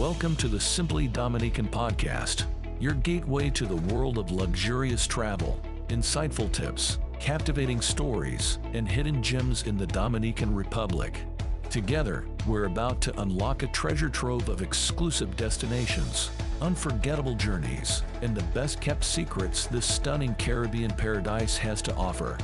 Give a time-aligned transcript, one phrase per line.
[0.00, 2.46] Welcome to the Simply Dominican podcast,
[2.80, 9.64] your gateway to the world of luxurious travel, insightful tips, captivating stories, and hidden gems
[9.64, 11.20] in the Dominican Republic.
[11.68, 16.30] Together, we're about to unlock a treasure trove of exclusive destinations,
[16.62, 22.38] unforgettable journeys, and the best kept secrets this stunning Caribbean paradise has to offer.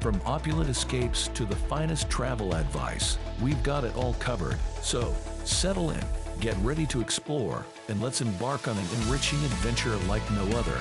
[0.00, 4.56] From opulent escapes to the finest travel advice, we've got it all covered.
[4.80, 6.02] So, settle in,
[6.40, 10.80] get ready to explore, and let's embark on an enriching adventure like no other.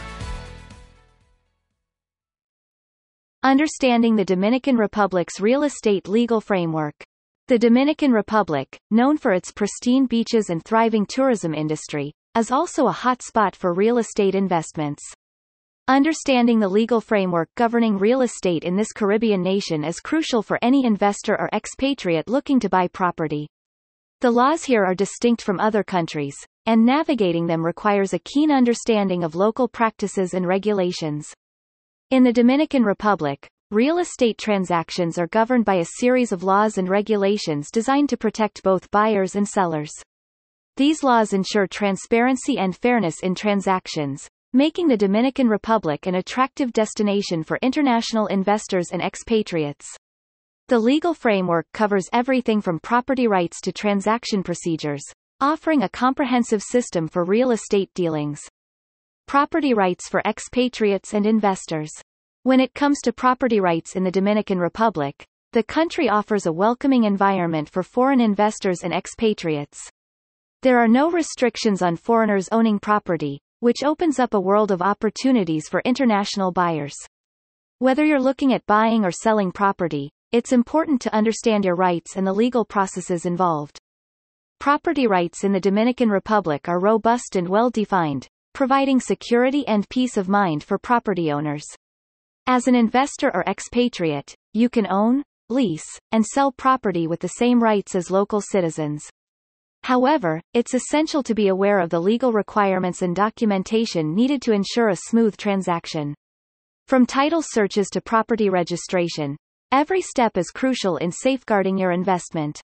[3.44, 6.94] Understanding the Dominican Republic's real estate legal framework.
[7.48, 12.92] The Dominican Republic, known for its pristine beaches and thriving tourism industry, is also a
[12.92, 15.02] hot spot for real estate investments.
[15.88, 20.86] Understanding the legal framework governing real estate in this Caribbean nation is crucial for any
[20.86, 23.48] investor or expatriate looking to buy property.
[24.22, 26.36] The laws here are distinct from other countries,
[26.68, 31.34] and navigating them requires a keen understanding of local practices and regulations.
[32.12, 36.88] In the Dominican Republic, real estate transactions are governed by a series of laws and
[36.88, 39.92] regulations designed to protect both buyers and sellers.
[40.78, 47.44] These laws ensure transparency and fairness in transactions, making the Dominican Republic an attractive destination
[47.44, 49.98] for international investors and expatriates.
[50.72, 55.04] The legal framework covers everything from property rights to transaction procedures,
[55.42, 58.40] offering a comprehensive system for real estate dealings.
[59.28, 61.92] Property rights for expatriates and investors.
[62.44, 67.04] When it comes to property rights in the Dominican Republic, the country offers a welcoming
[67.04, 69.90] environment for foreign investors and expatriates.
[70.62, 75.68] There are no restrictions on foreigners owning property, which opens up a world of opportunities
[75.68, 76.96] for international buyers.
[77.80, 82.26] Whether you're looking at buying or selling property, it's important to understand your rights and
[82.26, 83.78] the legal processes involved.
[84.60, 90.18] Property rights in the Dominican Republic are robust and well defined, providing security and peace
[90.18, 91.66] of mind for property owners.
[92.48, 97.62] As an investor or expatriate, you can own, lease, and sell property with the same
[97.62, 99.10] rights as local citizens.
[99.84, 104.90] However, it's essential to be aware of the legal requirements and documentation needed to ensure
[104.90, 106.14] a smooth transaction.
[106.88, 109.38] From title searches to property registration,
[109.72, 112.60] every step is crucial in safeguarding your investment.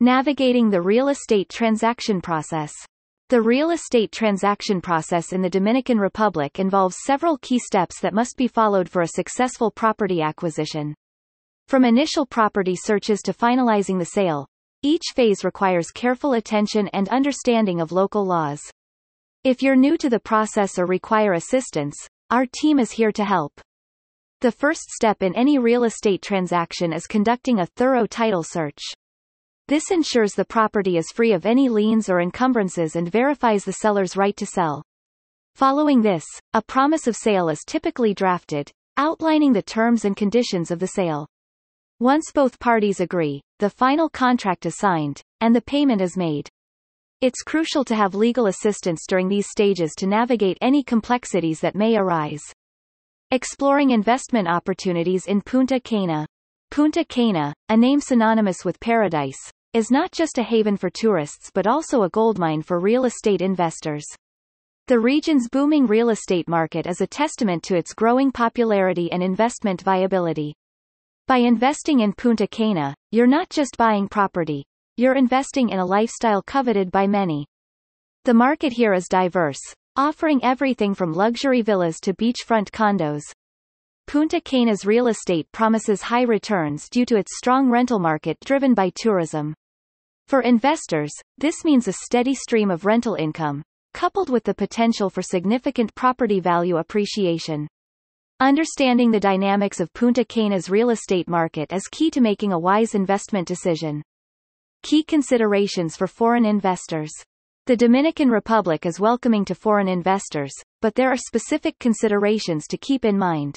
[0.00, 2.72] Navigating the real estate transaction process.
[3.28, 8.36] The real estate transaction process in the Dominican Republic involves several key steps that must
[8.36, 10.94] be followed for a successful property acquisition.
[11.68, 14.46] From initial property searches to finalizing the sale,
[14.82, 18.60] each phase requires careful attention and understanding of local laws.
[19.44, 21.94] If you're new to the process or require assistance,
[22.30, 23.52] our team is here to help.
[24.42, 28.80] The first step in any real estate transaction is conducting a thorough title search.
[29.68, 34.16] This ensures the property is free of any liens or encumbrances and verifies the seller's
[34.16, 34.82] right to sell.
[35.54, 40.80] Following this, a promise of sale is typically drafted, outlining the terms and conditions of
[40.80, 41.28] the sale.
[42.00, 46.48] Once both parties agree, the final contract is signed, and the payment is made.
[47.20, 51.96] It's crucial to have legal assistance during these stages to navigate any complexities that may
[51.96, 52.42] arise.
[53.32, 56.26] Exploring investment opportunities in Punta Cana.
[56.70, 59.38] Punta Cana, a name synonymous with paradise,
[59.72, 64.04] is not just a haven for tourists but also a goldmine for real estate investors.
[64.86, 69.80] The region's booming real estate market is a testament to its growing popularity and investment
[69.80, 70.52] viability.
[71.26, 74.62] By investing in Punta Cana, you're not just buying property,
[74.98, 77.46] you're investing in a lifestyle coveted by many.
[78.26, 83.22] The market here is diverse, offering everything from luxury villas to beachfront condos.
[84.06, 88.90] Punta Cana's real estate promises high returns due to its strong rental market driven by
[88.94, 89.54] tourism.
[90.28, 95.22] For investors, this means a steady stream of rental income, coupled with the potential for
[95.22, 97.68] significant property value appreciation.
[98.40, 102.94] Understanding the dynamics of Punta Cana's real estate market is key to making a wise
[102.94, 104.02] investment decision.
[104.82, 107.12] Key considerations for foreign investors.
[107.66, 113.04] The Dominican Republic is welcoming to foreign investors, but there are specific considerations to keep
[113.04, 113.56] in mind.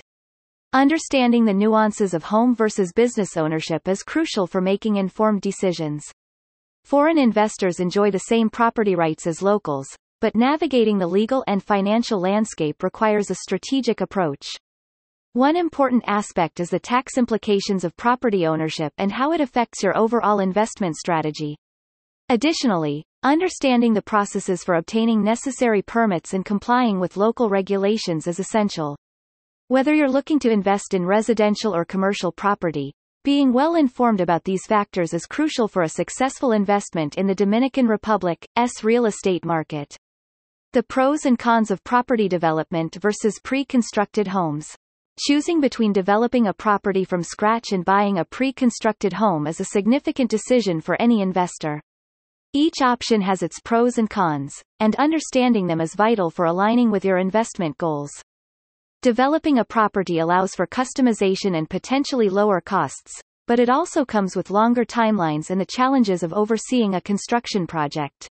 [0.73, 6.03] Understanding the nuances of home versus business ownership is crucial for making informed decisions.
[6.83, 9.87] Foreign investors enjoy the same property rights as locals,
[10.21, 14.45] but navigating the legal and financial landscape requires a strategic approach.
[15.33, 19.97] One important aspect is the tax implications of property ownership and how it affects your
[19.97, 21.57] overall investment strategy.
[22.29, 28.95] Additionally, understanding the processes for obtaining necessary permits and complying with local regulations is essential.
[29.67, 32.93] Whether you're looking to invest in residential or commercial property,
[33.25, 37.87] Being well informed about these factors is crucial for a successful investment in the Dominican
[37.87, 39.97] Republic's real estate market.
[40.73, 44.75] The pros and cons of property development versus pre-constructed homes.
[45.17, 50.29] Choosing between developing a property from scratch and buying a pre-constructed home is a significant
[50.29, 51.81] decision for any investor.
[52.57, 57.03] Each option has its pros and cons, and understanding them is vital for aligning with
[57.03, 58.09] your investment goals.
[59.01, 64.51] Developing a property allows for customization and potentially lower costs, but it also comes with
[64.51, 68.29] longer timelines and the challenges of overseeing a construction project.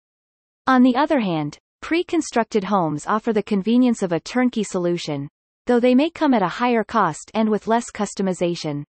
[0.67, 5.27] On the other hand, pre-constructed homes offer the convenience of a turnkey solution,
[5.67, 8.85] though they may come at a higher cost and with less customization.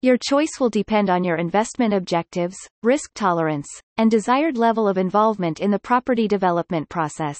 [0.00, 3.66] Your choice will depend on your investment objectives, risk tolerance,
[3.96, 7.36] and desired level of involvement in the property development process.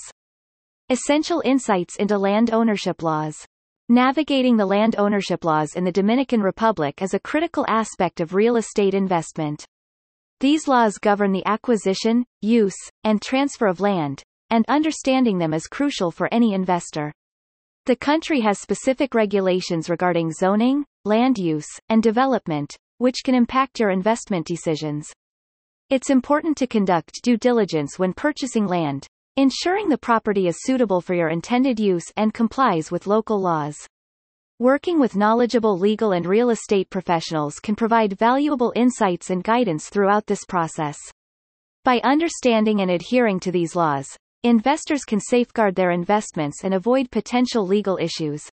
[0.88, 3.46] Essential insights into land ownership laws.
[3.88, 8.56] Navigating the land ownership laws in the Dominican Republic is a critical aspect of real
[8.56, 9.64] estate investment.
[10.40, 14.20] These laws govern the acquisition, use, and transfer of land,
[14.50, 17.12] and understanding them is crucial for any investor.
[17.88, 23.88] The country has specific regulations regarding zoning, land use, and development, which can impact your
[23.88, 25.10] investment decisions.
[25.88, 29.06] It's important to conduct due diligence when purchasing land,
[29.38, 33.74] ensuring the property is suitable for your intended use and complies with local laws.
[34.58, 40.26] Working with knowledgeable legal and real estate professionals can provide valuable insights and guidance throughout
[40.26, 40.98] this process.
[41.84, 44.14] By understanding and adhering to these laws,
[44.44, 48.48] investors can safeguard their investments and avoid potential legal issues.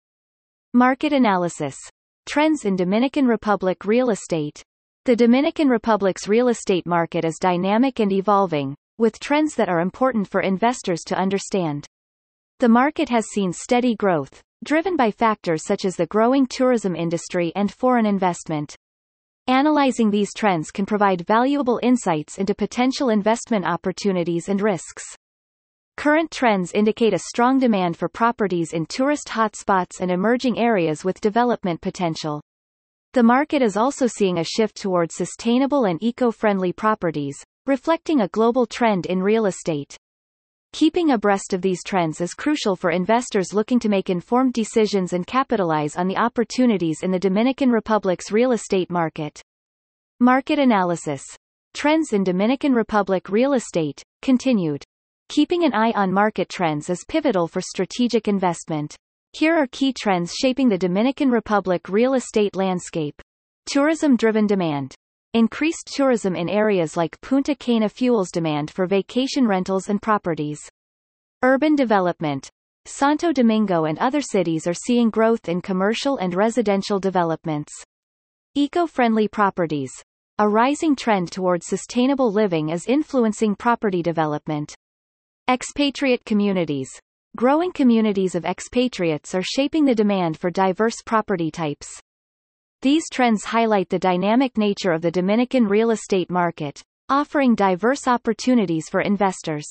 [0.72, 1.76] Market analysis.
[2.26, 4.62] Trends in Dominican Republic real estate.
[5.04, 10.26] The Dominican Republic's real estate market is dynamic and evolving, with trends that are important
[10.26, 11.86] for investors to understand.
[12.60, 17.52] The market has seen steady growth, driven by factors such as the growing tourism industry
[17.54, 18.74] and foreign investment.
[19.46, 25.04] Analyzing these trends can provide valuable insights into potential investment opportunities and risks.
[25.96, 31.20] Current trends indicate a strong demand for properties in tourist hotspots and emerging areas with
[31.20, 32.42] development potential.
[33.12, 37.36] The market is also seeing a shift towards sustainable and eco-friendly properties,
[37.66, 39.96] reflecting a global trend in real estate.
[40.72, 45.24] Keeping abreast of these trends is crucial for investors looking to make informed decisions and
[45.24, 49.40] capitalize on the opportunities in the Dominican Republic's real estate market.
[50.18, 51.22] Market analysis.
[51.74, 54.82] Trends in Dominican Republic real estate, continued.
[55.34, 58.94] Keeping an eye on market trends is pivotal for strategic investment.
[59.32, 63.20] Here are key trends shaping the Dominican Republic real estate landscape.
[63.66, 64.94] Tourism-driven demand.
[65.32, 70.60] Increased tourism in areas like Punta Cana fuels demand for vacation rentals and properties.
[71.42, 72.48] Urban development.
[72.84, 77.72] Santo Domingo and other cities are seeing growth in commercial and residential developments.
[78.54, 79.90] Eco-friendly properties.
[80.38, 84.76] A rising trend towards sustainable living is influencing property development.
[85.46, 86.88] Expatriate communities.
[87.36, 91.86] Growing communities of expatriates are shaping the demand for diverse property types.
[92.80, 96.80] These trends highlight the dynamic nature of the Dominican real estate market,
[97.10, 99.66] offering diverse opportunities for investors.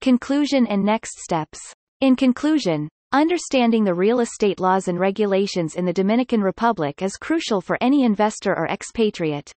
[0.00, 1.58] Conclusion and next steps.
[2.00, 7.60] In conclusion, understanding the real estate laws and regulations in the Dominican Republic is crucial
[7.60, 9.52] for any investor or expatriate.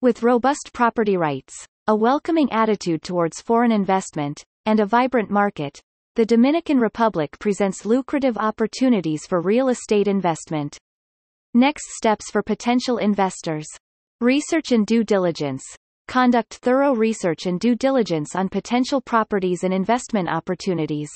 [0.00, 5.80] With robust property rights, a welcoming attitude towards foreign investment, and a vibrant market,
[6.16, 10.78] the Dominican Republic presents lucrative opportunities for real estate investment.
[11.54, 13.66] Next steps for potential investors.
[14.20, 15.62] Research and due diligence.
[16.08, 21.10] Conduct thorough research and due diligence on potential properties and investment opportunities.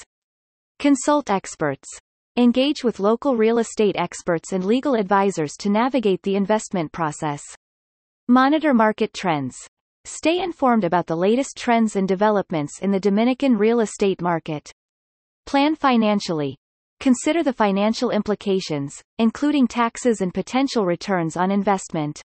[0.78, 1.88] Consult experts.
[2.37, 7.42] Engage with local real estate experts and legal advisors to navigate the investment process.
[8.28, 9.56] Monitor market trends.
[10.10, 14.72] Stay informed about the latest trends and developments in the Dominican real estate market.
[15.44, 16.56] Plan financially.
[16.98, 22.22] Consider the financial implications, including taxes and potential returns on investment.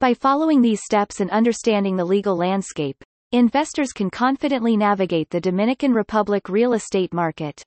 [0.00, 5.94] By following these steps and understanding the legal landscape, investors can confidently navigate the Dominican
[5.94, 7.62] Republic real estate market.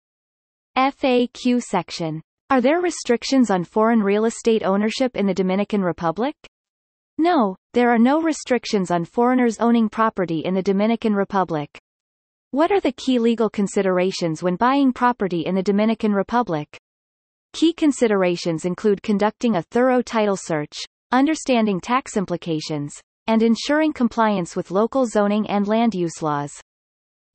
[0.78, 2.22] FAQ section.
[2.52, 6.36] Are there restrictions on foreign real estate ownership in the Dominican Republic?
[7.18, 11.70] No, there are no restrictions on foreigners owning property in the Dominican Republic.
[12.52, 16.78] What are the key legal considerations when buying property in the Dominican Republic?
[17.54, 20.78] Key considerations include conducting a thorough title search,
[21.12, 22.94] understanding tax implications,
[23.28, 26.52] and ensuring compliance with local zoning and land use laws.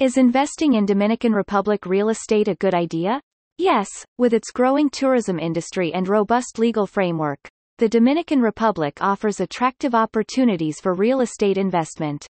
[0.00, 3.21] Is investing in Dominican Republic real estate a good idea?
[3.56, 7.38] Yes, with its growing tourism industry and robust legal framework.
[7.78, 12.26] The Dominican Republic offers attractive opportunities for real estate investment.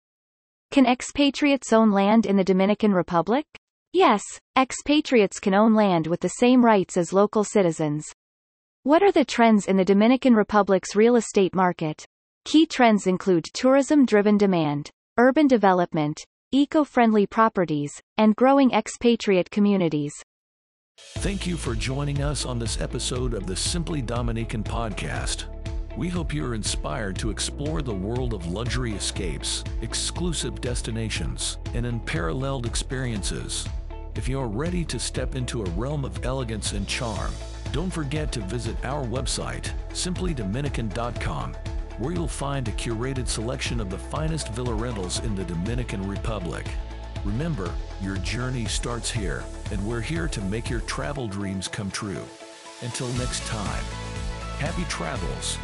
[0.72, 3.46] Can expatriates own land in the Dominican Republic?
[3.92, 4.24] Yes,
[4.58, 8.04] expatriates can own land with the same rights as local citizens.
[8.82, 12.04] What are the trends in the Dominican Republic's real estate market?
[12.44, 20.12] Key trends include tourism-driven demand, urban development, eco-friendly properties, and growing expatriate communities.
[20.98, 25.44] Thank you for joining us on this episode of the Simply Dominican podcast.
[25.94, 32.64] We hope you're inspired to explore the world of luxury escapes, exclusive destinations, and unparalleled
[32.64, 33.68] experiences.
[34.14, 37.32] If you're ready to step into a realm of elegance and charm,
[37.72, 41.54] don't forget to visit our website, simplydominican.com,
[41.98, 46.66] where you'll find a curated selection of the finest villa rentals in the Dominican Republic.
[47.26, 49.42] Remember, your journey starts here,
[49.72, 52.22] and we're here to make your travel dreams come true.
[52.82, 53.82] Until next time,
[54.60, 55.58] happy travels